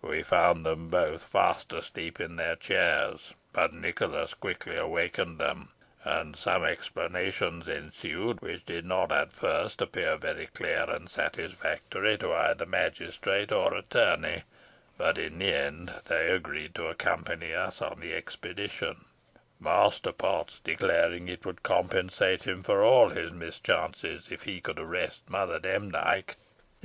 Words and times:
We 0.00 0.24
found 0.24 0.66
them 0.66 0.88
both 0.88 1.22
fast 1.22 1.72
asleep 1.72 2.18
in 2.18 2.34
their 2.34 2.56
chairs; 2.56 3.32
but 3.52 3.72
Nicholas 3.72 4.34
quickly 4.34 4.76
awakened 4.76 5.38
them, 5.38 5.68
and 6.02 6.34
some 6.34 6.64
explanations 6.64 7.68
ensued, 7.68 8.40
which 8.40 8.64
did 8.64 8.84
not 8.84 9.12
at 9.12 9.32
first 9.32 9.80
appear 9.80 10.16
very 10.16 10.48
clear 10.48 10.86
and 10.90 11.08
satisfactory 11.08 12.18
to 12.18 12.34
either 12.34 12.66
magistrate 12.66 13.52
or 13.52 13.72
attorney, 13.74 14.42
but 14.98 15.16
in 15.16 15.38
the 15.38 15.54
end 15.54 15.92
they 16.08 16.28
agreed 16.28 16.74
to 16.74 16.88
accompany 16.88 17.54
us 17.54 17.80
on 17.80 18.00
the 18.00 18.14
expedition, 18.16 19.04
Master 19.60 20.10
Potts 20.10 20.60
declaring 20.64 21.28
it 21.28 21.46
would 21.46 21.62
compensate 21.62 22.42
him 22.42 22.64
for 22.64 22.82
all 22.82 23.10
his 23.10 23.30
mischances 23.30 24.26
if 24.28 24.42
he 24.42 24.60
could 24.60 24.80
arrest 24.80 25.30
Mother 25.30 25.60
Demdike." 25.60 26.34